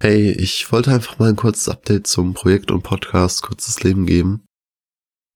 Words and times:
Hey, 0.00 0.30
ich 0.30 0.70
wollte 0.70 0.92
einfach 0.92 1.18
mal 1.18 1.30
ein 1.30 1.34
kurzes 1.34 1.68
Update 1.68 2.06
zum 2.06 2.32
Projekt 2.32 2.70
und 2.70 2.84
Podcast 2.84 3.42
Kurzes 3.42 3.82
Leben 3.82 4.06
geben. 4.06 4.44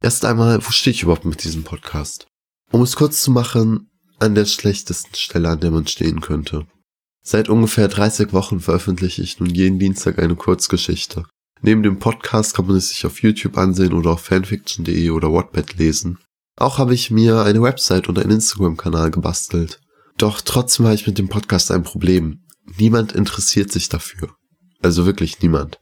Erst 0.01 0.25
einmal, 0.25 0.65
wo 0.65 0.71
stehe 0.71 0.95
ich 0.95 1.03
überhaupt 1.03 1.25
mit 1.25 1.43
diesem 1.43 1.65
Podcast? 1.65 2.29
Um 2.71 2.81
es 2.83 2.95
kurz 2.95 3.23
zu 3.23 3.33
machen, 3.33 3.91
an 4.21 4.37
der 4.37 4.45
schlechtesten 4.45 5.17
Stelle, 5.17 5.49
an 5.49 5.59
der 5.59 5.73
man 5.73 5.89
stehen 5.89 6.21
könnte. 6.21 6.69
Seit 7.25 7.49
ungefähr 7.49 7.89
30 7.89 8.33
Wochen 8.33 8.61
veröffentliche 8.61 9.23
ich 9.23 9.41
nun 9.41 9.51
jeden 9.51 9.81
Dienstag 9.81 10.21
eine 10.21 10.37
Kurzgeschichte. 10.37 11.25
Neben 11.61 11.83
dem 11.83 11.99
Podcast 11.99 12.55
kann 12.55 12.69
man 12.69 12.77
es 12.77 12.91
sich 12.91 13.05
auf 13.05 13.21
YouTube 13.21 13.59
ansehen 13.59 13.93
oder 13.93 14.11
auf 14.11 14.21
fanfiction.de 14.21 15.11
oder 15.11 15.33
Wattpad 15.33 15.75
lesen. 15.75 16.19
Auch 16.57 16.79
habe 16.79 16.95
ich 16.95 17.11
mir 17.11 17.43
eine 17.43 17.63
Website 17.63 18.09
und 18.09 18.17
einen 18.17 18.31
Instagram-Kanal 18.31 19.11
gebastelt. 19.11 19.81
Doch 20.19 20.41
trotzdem 20.41 20.87
habe 20.87 20.95
ich 20.95 21.09
mit 21.09 21.19
dem 21.19 21.29
Podcast 21.29 21.73
ein 21.73 21.83
Problem. 21.83 22.45
Niemand 22.79 23.11
interessiert 23.11 23.73
sich 23.73 23.89
dafür. 23.89 24.37
Also 24.83 25.07
wirklich 25.07 25.41
niemand. 25.41 25.79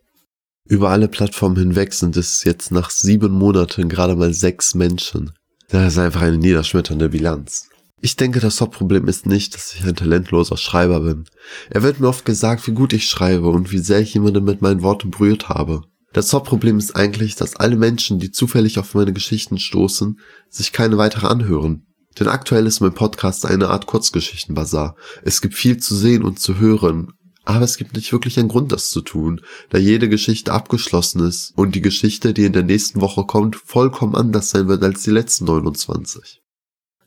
Über 0.68 0.90
alle 0.90 1.08
Plattformen 1.08 1.56
hinweg 1.56 1.94
sind 1.94 2.16
es 2.16 2.44
jetzt 2.44 2.70
nach 2.70 2.90
sieben 2.90 3.32
Monaten 3.32 3.88
gerade 3.88 4.14
mal 4.14 4.32
sechs 4.32 4.74
Menschen. 4.74 5.32
Das 5.68 5.94
ist 5.94 5.98
einfach 5.98 6.22
eine 6.22 6.38
niederschmetternde 6.38 7.08
Bilanz. 7.08 7.68
Ich 8.02 8.16
denke, 8.16 8.40
das 8.40 8.60
Hauptproblem 8.60 9.08
ist 9.08 9.26
nicht, 9.26 9.54
dass 9.54 9.74
ich 9.74 9.84
ein 9.84 9.96
talentloser 9.96 10.56
Schreiber 10.56 11.00
bin. 11.00 11.24
Er 11.70 11.82
wird 11.82 12.00
mir 12.00 12.08
oft 12.08 12.24
gesagt, 12.24 12.66
wie 12.66 12.72
gut 12.72 12.92
ich 12.92 13.08
schreibe 13.08 13.48
und 13.48 13.72
wie 13.72 13.78
sehr 13.78 14.00
ich 14.00 14.14
jemanden 14.14 14.44
mit 14.44 14.62
meinen 14.62 14.82
Worten 14.82 15.10
berührt 15.10 15.48
habe. 15.48 15.82
Das 16.12 16.32
Hauptproblem 16.32 16.78
ist 16.78 16.96
eigentlich, 16.96 17.36
dass 17.36 17.56
alle 17.56 17.76
Menschen, 17.76 18.18
die 18.18 18.32
zufällig 18.32 18.78
auf 18.78 18.94
meine 18.94 19.12
Geschichten 19.12 19.58
stoßen, 19.58 20.18
sich 20.48 20.72
keine 20.72 20.98
weitere 20.98 21.26
anhören. 21.26 21.86
Denn 22.18 22.26
aktuell 22.26 22.66
ist 22.66 22.80
mein 22.80 22.94
Podcast 22.94 23.46
eine 23.46 23.68
Art 23.68 23.86
Kurzgeschichtenbazar. 23.86 24.96
Es 25.22 25.40
gibt 25.40 25.54
viel 25.54 25.76
zu 25.76 25.94
sehen 25.94 26.22
und 26.22 26.40
zu 26.40 26.58
hören, 26.58 27.12
aber 27.54 27.64
es 27.64 27.76
gibt 27.76 27.94
nicht 27.94 28.12
wirklich 28.12 28.38
einen 28.38 28.48
Grund, 28.48 28.70
das 28.72 28.90
zu 28.90 29.00
tun, 29.00 29.40
da 29.70 29.78
jede 29.78 30.08
Geschichte 30.08 30.52
abgeschlossen 30.52 31.26
ist 31.26 31.52
und 31.56 31.74
die 31.74 31.80
Geschichte, 31.80 32.32
die 32.32 32.44
in 32.44 32.52
der 32.52 32.62
nächsten 32.62 33.00
Woche 33.00 33.24
kommt, 33.24 33.56
vollkommen 33.56 34.14
anders 34.14 34.50
sein 34.50 34.68
wird 34.68 34.82
als 34.82 35.02
die 35.02 35.10
letzten 35.10 35.46
29. 35.46 36.42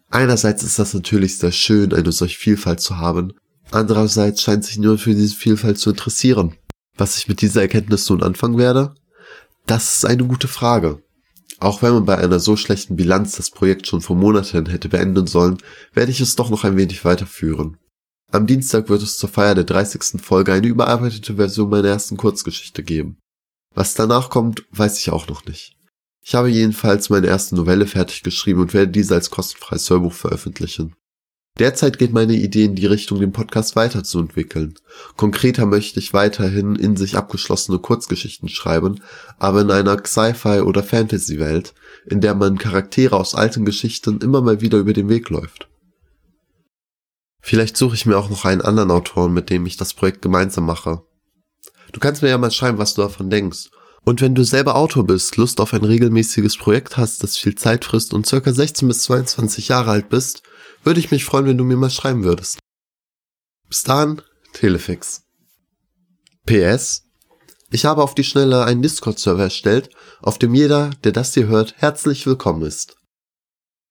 Einerseits 0.10 0.64
ist 0.64 0.80
das 0.80 0.94
natürlich 0.94 1.38
sehr 1.38 1.52
schön, 1.52 1.94
eine 1.94 2.12
solche 2.12 2.38
Vielfalt 2.38 2.82
zu 2.82 2.98
haben, 2.98 3.34
andererseits 3.72 4.42
scheint 4.42 4.66
sich 4.66 4.78
nur 4.78 4.98
für 4.98 5.16
diese 5.16 5.36
Vielfalt 5.36 5.80
zu 5.80 5.92
interessieren. 5.92 6.56
Was 6.98 7.18
ich 7.18 7.28
mit 7.28 7.42
dieser 7.42 7.62
Erkenntnis 7.62 8.10
nun 8.10 8.22
anfangen 8.22 8.58
werde? 8.58 8.94
Das 9.66 9.96
ist 9.96 10.06
eine 10.06 10.26
gute 10.26 10.48
Frage. 10.48 11.02
Auch 11.60 11.82
wenn 11.82 11.94
man 11.94 12.06
bei 12.06 12.18
einer 12.18 12.40
so 12.40 12.58
schlechten 12.58 12.96
Bilanz 12.98 13.38
das 13.38 13.50
Projekt 13.50 13.88
schon 13.88 14.02
vor 14.02 14.18
Monaten 14.18 14.66
hätte 14.66 14.90
beenden 14.90 15.26
sollen, 15.26 15.58
werde 15.94 16.12
ich 16.12 16.20
es 16.20 16.36
doch 16.36 16.50
noch 16.50 16.66
ein 16.66 16.76
wenig 16.76 17.06
weiterführen. 17.06 17.78
Am 18.34 18.48
Dienstag 18.48 18.90
wird 18.90 19.04
es 19.04 19.20
zur 19.20 19.30
Feier 19.30 19.54
der 19.54 19.64
30. 19.64 20.20
Folge 20.20 20.54
eine 20.54 20.66
überarbeitete 20.66 21.36
Version 21.36 21.70
meiner 21.70 21.90
ersten 21.90 22.18
Kurzgeschichte 22.18 22.82
geben. 22.82 23.20
Was 23.76 23.94
danach 23.94 24.32
kommt, 24.32 24.64
weiß 24.72 24.98
ich 24.98 25.12
auch 25.12 25.28
noch 25.28 25.46
nicht. 25.46 25.78
Ich 26.26 26.34
habe 26.34 26.50
jedenfalls 26.50 27.12
meine 27.12 27.28
erste 27.28 27.54
Novelle 27.56 27.86
fertig 27.86 28.24
geschrieben 28.24 28.62
und 28.62 28.74
werde 28.74 28.92
diese 28.92 29.14
als 29.14 29.30
kostenfreies 29.30 29.88
Hörbuch 29.88 30.14
veröffentlichen. 30.14 30.96
Derzeit 31.60 32.00
geht 32.00 32.12
meine 32.12 32.34
Idee 32.34 32.64
in 32.64 32.74
die 32.74 32.88
Richtung, 32.88 33.20
den 33.20 33.34
Podcast 33.34 33.76
weiterzuentwickeln. 33.76 34.80
Konkreter 35.16 35.68
möchte 35.68 36.00
ich 36.00 36.12
weiterhin 36.12 36.76
in 36.76 36.98
sich 36.98 37.16
abgeschlossene 37.16 37.78
Kurzgeschichten 37.78 38.50
schreiben, 38.50 39.02
aber 39.38 39.62
in 39.62 39.70
einer 39.70 40.04
Sci-Fi 40.04 40.62
oder 40.62 40.82
Fantasy-Welt, 40.82 41.76
in 42.08 42.20
der 42.20 42.34
man 42.34 42.58
Charaktere 42.58 43.16
aus 43.16 43.36
alten 43.36 43.64
Geschichten 43.64 44.22
immer 44.22 44.42
mal 44.42 44.60
wieder 44.60 44.80
über 44.80 44.94
den 44.94 45.10
Weg 45.10 45.30
läuft. 45.30 45.70
Vielleicht 47.46 47.76
suche 47.76 47.96
ich 47.96 48.06
mir 48.06 48.18
auch 48.18 48.30
noch 48.30 48.46
einen 48.46 48.62
anderen 48.62 48.90
Autoren, 48.90 49.34
mit 49.34 49.50
dem 49.50 49.66
ich 49.66 49.76
das 49.76 49.94
Projekt 49.94 50.22
gemeinsam 50.22 50.66
mache. 50.66 51.04
Du 51.92 52.00
kannst 52.00 52.22
mir 52.22 52.30
ja 52.30 52.38
mal 52.38 52.52
schreiben, 52.52 52.78
was 52.78 52.94
du 52.94 53.02
davon 53.02 53.30
denkst. 53.30 53.70
Und 54.06 54.22
wenn 54.22 54.34
du 54.34 54.46
selber 54.46 54.76
Autor 54.76 55.06
bist, 55.06 55.36
Lust 55.36 55.60
auf 55.60 55.74
ein 55.74 55.84
regelmäßiges 55.84 56.58
Projekt 56.58 56.96
hast, 56.96 57.22
das 57.22 57.38
viel 57.38 57.56
Zeit 57.56 57.84
frisst 57.84 58.14
und 58.14 58.26
circa 58.26 58.54
16 58.54 58.88
bis 58.88 59.04
22 59.04 59.68
Jahre 59.68 59.92
alt 59.92 60.08
bist, 60.08 60.42
würde 60.86 61.02
ich 61.02 61.12
mich 61.12 61.26
freuen, 61.26 61.46
wenn 61.46 61.58
du 61.58 61.66
mir 61.66 61.76
mal 61.76 61.90
schreiben 61.90 62.24
würdest. 62.24 62.60
Bis 63.68 63.84
dahin, 63.84 64.22
Telefix. 64.54 65.24
PS. 66.46 67.04
Ich 67.72 67.84
habe 67.84 68.04
auf 68.04 68.16
die 68.16 68.24
Schnelle 68.24 68.64
einen 68.64 68.82
Discord-Server 68.82 69.44
erstellt, 69.44 69.90
auf 70.22 70.40
dem 70.40 70.54
jeder, 70.56 70.92
der 71.04 71.12
das 71.12 71.34
hier 71.34 71.48
hört, 71.48 71.76
herzlich 71.78 72.26
willkommen 72.26 72.64
ist. 72.64 72.96